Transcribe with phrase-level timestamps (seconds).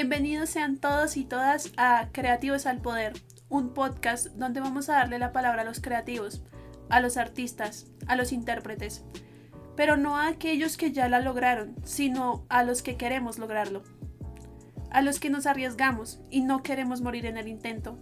[0.00, 3.12] Bienvenidos sean todos y todas a Creativos al Poder,
[3.50, 6.42] un podcast donde vamos a darle la palabra a los creativos,
[6.88, 9.04] a los artistas, a los intérpretes,
[9.76, 13.82] pero no a aquellos que ya la lograron, sino a los que queremos lograrlo,
[14.90, 17.98] a los que nos arriesgamos y no queremos morir en el intento.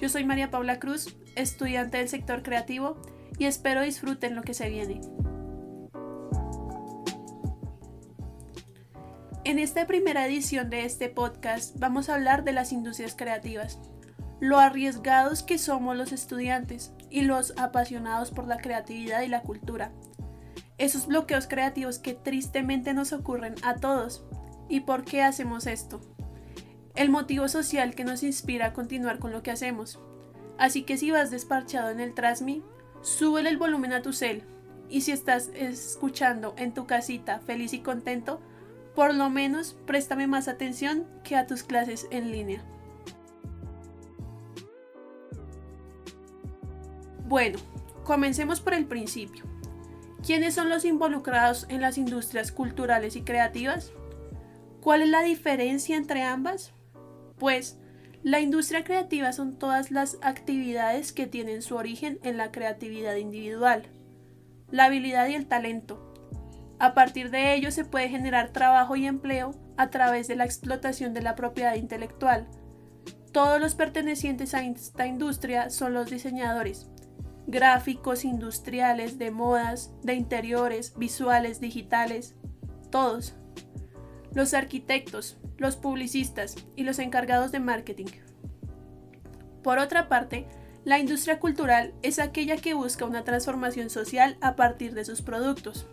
[0.00, 3.02] Yo soy María Paula Cruz, estudiante del sector creativo,
[3.36, 5.00] y espero disfruten lo que se viene.
[9.44, 13.80] En esta primera edición de este podcast vamos a hablar de las industrias creativas,
[14.38, 19.90] lo arriesgados que somos los estudiantes y los apasionados por la creatividad y la cultura.
[20.78, 24.24] Esos bloqueos creativos que tristemente nos ocurren a todos.
[24.68, 26.00] ¿Y por qué hacemos esto?
[26.94, 29.98] El motivo social que nos inspira a continuar con lo que hacemos.
[30.56, 32.62] Así que si vas desparchado en el Trasmi,
[33.00, 34.44] súbele el volumen a tu cel.
[34.88, 38.40] Y si estás escuchando en tu casita feliz y contento,
[38.94, 42.62] por lo menos préstame más atención que a tus clases en línea.
[47.26, 47.58] Bueno,
[48.04, 49.44] comencemos por el principio.
[50.24, 53.92] ¿Quiénes son los involucrados en las industrias culturales y creativas?
[54.80, 56.72] ¿Cuál es la diferencia entre ambas?
[57.38, 57.78] Pues,
[58.22, 63.84] la industria creativa son todas las actividades que tienen su origen en la creatividad individual,
[64.70, 66.11] la habilidad y el talento,
[66.82, 71.14] a partir de ello se puede generar trabajo y empleo a través de la explotación
[71.14, 72.48] de la propiedad intelectual.
[73.30, 76.88] Todos los pertenecientes a esta industria son los diseñadores,
[77.46, 82.34] gráficos, industriales, de modas, de interiores, visuales, digitales,
[82.90, 83.36] todos.
[84.34, 88.06] Los arquitectos, los publicistas y los encargados de marketing.
[89.62, 90.48] Por otra parte,
[90.84, 95.86] la industria cultural es aquella que busca una transformación social a partir de sus productos.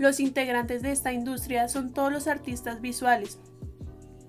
[0.00, 3.38] Los integrantes de esta industria son todos los artistas visuales,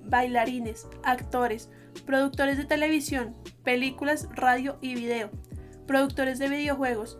[0.04, 1.70] bailarines, actores,
[2.06, 5.30] productores de televisión, películas, radio y video,
[5.88, 7.20] productores de videojuegos,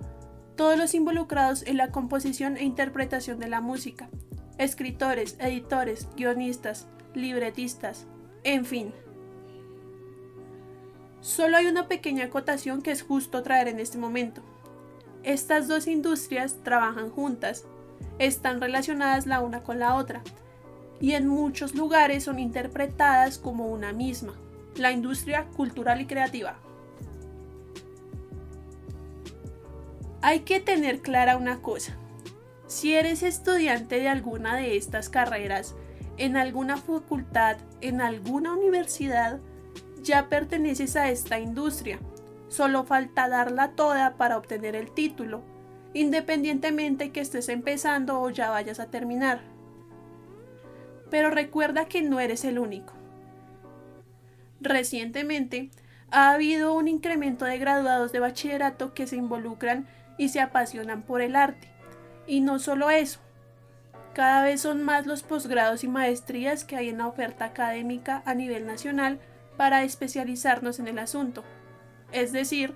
[0.58, 4.10] todos los involucrados en la composición e interpretación de la música,
[4.58, 8.06] escritores, editores, guionistas, libretistas,
[8.44, 8.94] en fin.
[11.22, 14.42] Solo hay una pequeña acotación que es justo traer en este momento.
[15.24, 17.66] Estas dos industrias trabajan juntas
[18.26, 20.22] están relacionadas la una con la otra
[21.00, 24.34] y en muchos lugares son interpretadas como una misma,
[24.76, 26.58] la industria cultural y creativa.
[30.22, 31.94] Hay que tener clara una cosa.
[32.68, 35.74] Si eres estudiante de alguna de estas carreras,
[36.18, 39.40] en alguna facultad, en alguna universidad,
[40.04, 42.00] ya perteneces a esta industria.
[42.50, 45.42] Solo falta darla toda para obtener el título
[45.94, 49.42] independientemente que estés empezando o ya vayas a terminar.
[51.10, 52.94] Pero recuerda que no eres el único.
[54.62, 55.70] Recientemente
[56.12, 59.88] ha habido un incremento de graduados de bachillerato que se involucran
[60.18, 61.68] y se apasionan por el arte.
[62.28, 63.20] Y no solo eso,
[64.14, 68.36] cada vez son más los posgrados y maestrías que hay en la oferta académica a
[68.36, 69.20] nivel nacional
[69.58, 71.44] para especializarnos en el asunto.
[72.12, 72.74] Es decir,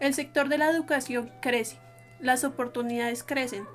[0.00, 1.78] el sector de la educación crece
[2.20, 3.66] las oportunidades crecen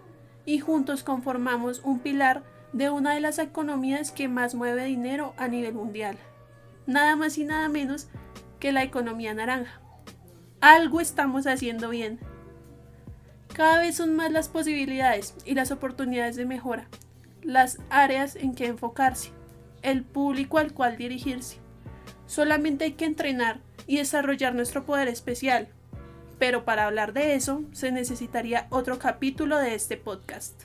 [0.45, 2.43] y juntos conformamos un pilar
[2.73, 6.17] de una de las economías que más mueve dinero a nivel mundial.
[6.87, 8.07] Nada más y nada menos
[8.59, 9.81] que la economía naranja.
[10.61, 12.19] Algo estamos haciendo bien.
[13.53, 16.87] Cada vez son más las posibilidades y las oportunidades de mejora,
[17.41, 19.31] las áreas en que enfocarse,
[19.81, 21.57] el público al cual dirigirse.
[22.27, 25.67] Solamente hay que entrenar y desarrollar nuestro poder especial,
[26.41, 30.59] pero para hablar de eso se necesitaría otro capítulo de este podcast.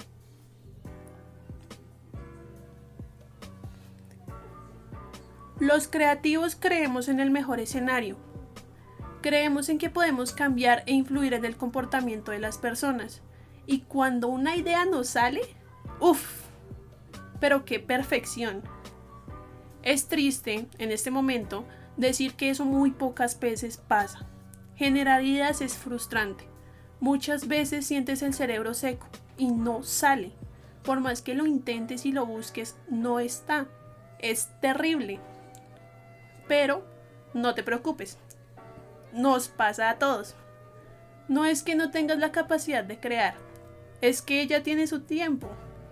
[5.61, 8.17] Los creativos creemos en el mejor escenario.
[9.21, 13.21] Creemos en que podemos cambiar e influir en el comportamiento de las personas.
[13.67, 15.43] Y cuando una idea nos sale,
[16.01, 16.47] uff,
[17.39, 18.63] pero qué perfección.
[19.83, 21.67] Es triste, en este momento,
[21.99, 24.27] decir que eso muy pocas veces pasa.
[24.77, 26.45] Generar ideas es frustrante.
[27.01, 29.07] Muchas veces sientes el cerebro seco
[29.37, 30.33] y no sale.
[30.83, 33.67] Por más que lo intentes y lo busques, no está.
[34.19, 35.19] Es terrible.
[36.47, 36.85] Pero
[37.35, 38.19] no te preocupes.
[39.13, 40.37] Nos pasa a todos.
[41.29, 43.35] No es que no tengas la capacidad de crear,
[44.01, 45.49] es que ella tiene su tiempo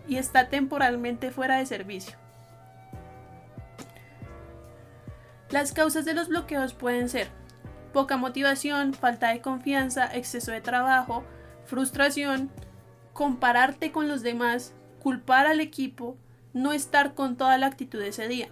[0.06, 2.16] y está temporalmente fuera de servicio.
[5.50, 7.28] Las causas de los bloqueos pueden ser
[7.94, 11.24] poca motivación, falta de confianza, exceso de trabajo,
[11.64, 12.50] frustración,
[13.14, 16.16] compararte con los demás, culpar al equipo,
[16.52, 18.48] no estar con toda la actitud ese día.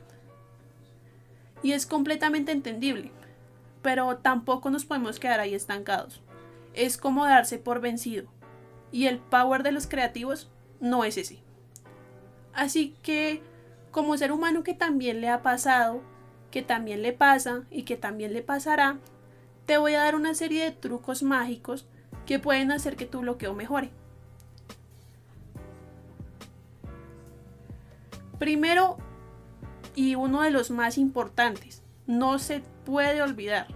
[1.63, 3.11] Y es completamente entendible,
[3.83, 6.23] pero tampoco nos podemos quedar ahí estancados.
[6.73, 8.29] Es como darse por vencido.
[8.93, 10.51] Y el power de los creativos
[10.81, 11.41] no es ese.
[12.55, 13.43] Así que,
[13.91, 16.01] como ser humano que también le ha pasado,
[16.53, 18.99] que también le pasa y que también le pasará,
[19.67, 21.87] te voy a dar una serie de trucos mágicos
[22.27, 23.91] que pueden hacer que tu bloqueo mejore.
[28.39, 28.97] Primero,
[29.95, 33.69] y uno de los más importantes, no se puede olvidar.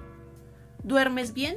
[0.83, 1.57] ¿Duermes bien?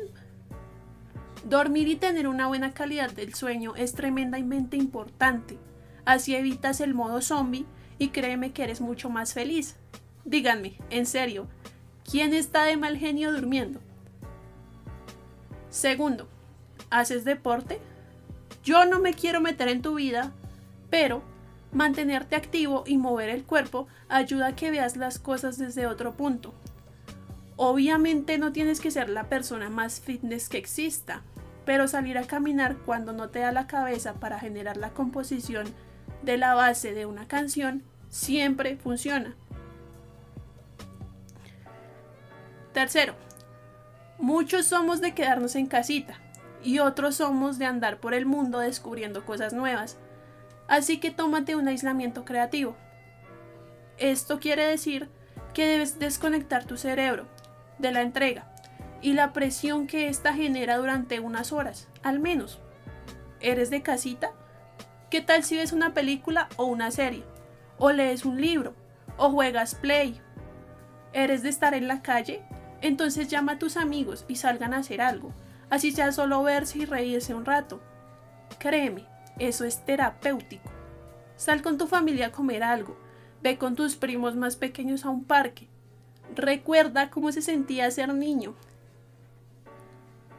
[1.44, 5.58] Dormir y tener una buena calidad del sueño es tremendamente importante.
[6.06, 7.66] Así evitas el modo zombie
[7.98, 9.76] y créeme que eres mucho más feliz.
[10.26, 11.48] Díganme, en serio,
[12.10, 13.80] ¿quién está de mal genio durmiendo?
[15.70, 16.28] Segundo,
[16.90, 17.80] ¿haces deporte?
[18.64, 20.32] Yo no me quiero meter en tu vida,
[20.90, 21.22] pero
[21.72, 26.54] mantenerte activo y mover el cuerpo ayuda a que veas las cosas desde otro punto.
[27.56, 31.22] Obviamente no tienes que ser la persona más fitness que exista,
[31.66, 35.68] pero salir a caminar cuando no te da la cabeza para generar la composición
[36.24, 39.36] de la base de una canción siempre funciona.
[42.74, 43.14] Tercero,
[44.20, 46.20] muchos somos de quedarnos en casita
[46.64, 49.98] y otros somos de andar por el mundo descubriendo cosas nuevas.
[50.68, 52.76] Así que tómate un aislamiento creativo.
[53.98, 55.10] Esto quiere decir
[55.54, 57.26] que debes desconectar tu cerebro
[57.80, 58.46] de la entrega
[59.02, 62.60] y la presión que ésta genera durante unas horas, al menos.
[63.40, 64.32] ¿Eres de casita?
[65.10, 67.24] ¿Qué tal si ves una película o una serie?
[67.78, 68.76] ¿O lees un libro?
[69.18, 70.22] ¿O juegas play?
[71.14, 72.44] ¿Eres de estar en la calle?
[72.82, 75.34] Entonces llama a tus amigos y salgan a hacer algo,
[75.70, 77.82] así sea solo verse y reírse un rato.
[78.60, 79.06] Créeme,
[79.38, 80.70] eso es terapéutico.
[81.36, 82.98] Sal con tu familia a comer algo,
[83.42, 85.70] ve con tus primos más pequeños a un parque,
[86.36, 88.54] Recuerda cómo se sentía ser niño.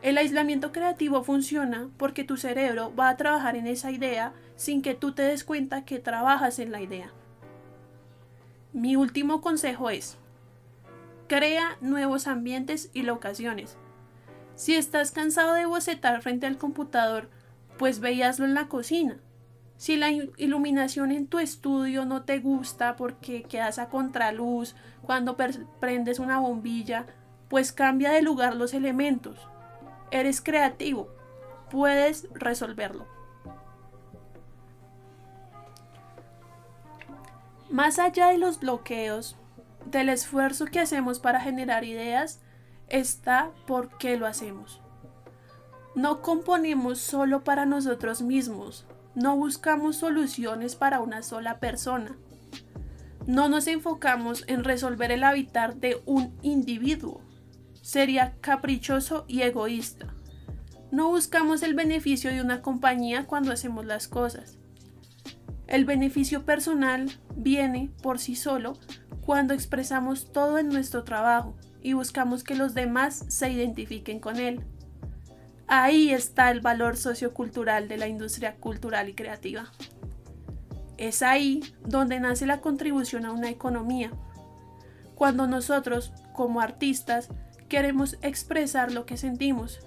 [0.02, 4.94] El aislamiento creativo funciona porque tu cerebro va a trabajar en esa idea sin que
[4.94, 7.12] tú te des cuenta que trabajas en la idea.
[8.72, 10.16] Mi último consejo es,
[11.30, 13.76] crea nuevos ambientes y locaciones.
[14.56, 17.30] Si estás cansado de bocetar frente al computador,
[17.78, 19.16] pues veíaslo en la cocina.
[19.76, 25.36] Si la iluminación en tu estudio no te gusta porque quedas a contraluz cuando
[25.78, 27.06] prendes una bombilla,
[27.48, 29.38] pues cambia de lugar los elementos.
[30.10, 31.10] Eres creativo,
[31.70, 33.06] puedes resolverlo.
[37.70, 39.36] Más allá de los bloqueos,
[39.86, 42.40] del esfuerzo que hacemos para generar ideas,
[42.88, 44.80] está por qué lo hacemos.
[45.94, 52.16] No componemos solo para nosotros mismos, no buscamos soluciones para una sola persona.
[53.26, 57.20] No nos enfocamos en resolver el habitar de un individuo.
[57.82, 60.14] Sería caprichoso y egoísta.
[60.90, 64.58] No buscamos el beneficio de una compañía cuando hacemos las cosas.
[65.66, 68.74] El beneficio personal viene por sí solo
[69.30, 74.64] cuando expresamos todo en nuestro trabajo y buscamos que los demás se identifiquen con él.
[75.68, 79.70] Ahí está el valor sociocultural de la industria cultural y creativa.
[80.96, 84.10] Es ahí donde nace la contribución a una economía.
[85.14, 87.28] Cuando nosotros, como artistas,
[87.68, 89.78] queremos expresar lo que sentimos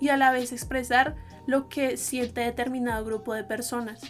[0.00, 1.14] y a la vez expresar
[1.46, 4.00] lo que siente determinado grupo de personas.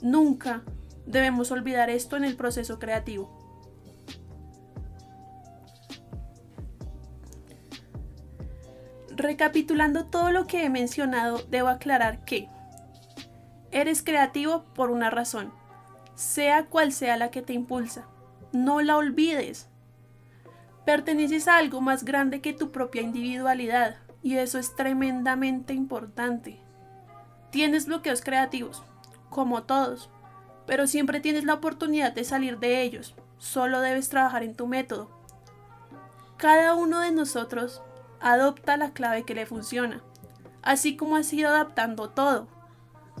[0.00, 0.62] Nunca
[1.06, 3.37] debemos olvidar esto en el proceso creativo.
[9.18, 12.48] Recapitulando todo lo que he mencionado, debo aclarar que
[13.72, 15.52] eres creativo por una razón,
[16.14, 18.06] sea cual sea la que te impulsa.
[18.52, 19.68] No la olvides.
[20.86, 26.60] Perteneces a algo más grande que tu propia individualidad y eso es tremendamente importante.
[27.50, 28.84] Tienes bloqueos creativos,
[29.30, 30.10] como todos,
[30.64, 33.16] pero siempre tienes la oportunidad de salir de ellos.
[33.38, 35.10] Solo debes trabajar en tu método.
[36.36, 37.82] Cada uno de nosotros
[38.20, 40.02] adopta la clave que le funciona,
[40.62, 42.48] así como has ido adaptando todo,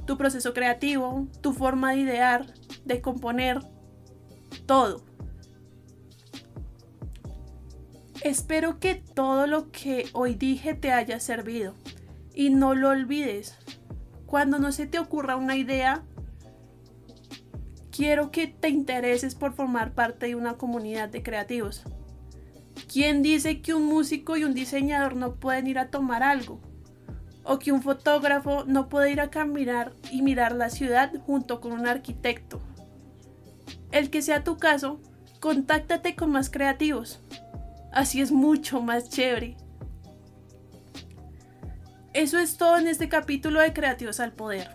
[0.06, 2.46] tu proceso creativo, tu forma de idear,
[2.84, 3.60] de componer,
[4.66, 5.04] todo.
[8.22, 11.74] Espero que todo lo que hoy dije te haya servido
[12.34, 13.56] y no lo olvides.
[14.26, 16.02] Cuando no se te ocurra una idea,
[17.90, 21.84] quiero que te intereses por formar parte de una comunidad de creativos.
[22.90, 26.60] ¿Quién dice que un músico y un diseñador no pueden ir a tomar algo?
[27.44, 31.72] ¿O que un fotógrafo no puede ir a caminar y mirar la ciudad junto con
[31.72, 32.60] un arquitecto?
[33.90, 35.00] El que sea tu caso,
[35.40, 37.20] Contáctate con más creativos.
[37.92, 39.56] Así es mucho más chévere.
[42.12, 44.68] Eso es todo en este capítulo de Creativos al Poder.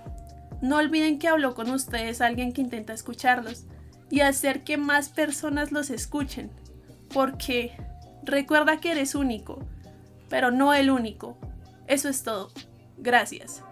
[0.61, 3.65] No olviden que habló con ustedes alguien que intenta escucharlos
[4.09, 6.49] y hacer que más personas los escuchen.
[7.13, 7.75] Porque
[8.25, 9.59] recuerda que eres único,
[10.29, 11.37] pero no el único.
[11.87, 12.51] Eso es todo.
[12.97, 13.63] Gracias.